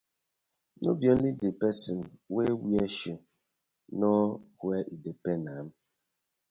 No 0.81 0.89
be 0.99 1.05
only 1.13 1.31
di 1.41 1.49
person 1.61 1.97
wey 2.33 2.51
wear 2.65 2.87
shoe 2.97 3.21
know 3.99 4.21
where 4.63 4.85
e 4.95 4.95
dey 5.03 5.15
pain 5.23 5.43
am. 5.57 5.67